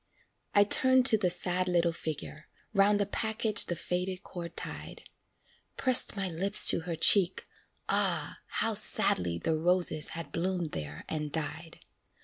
I 0.55 0.63
turned 0.63 1.05
to 1.05 1.17
the 1.19 1.29
sad 1.29 1.67
little 1.67 1.91
figure, 1.93 2.47
'Round 2.73 2.99
the 2.99 3.05
package 3.05 3.65
the 3.67 3.75
faded 3.75 4.23
cord 4.23 4.57
tied; 4.57 5.07
Pressed 5.77 6.15
my 6.17 6.27
lips 6.27 6.67
to 6.69 6.79
her 6.79 6.95
cheek 6.95 7.45
ah, 7.87 8.39
how 8.47 8.73
sadly 8.73 9.37
The 9.37 9.55
roses 9.59 10.07
had 10.17 10.31
bloomed 10.31 10.71
there 10.71 11.05
and 11.07 11.31
died. 11.31 11.81